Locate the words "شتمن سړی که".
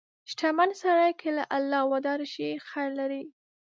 0.31-1.29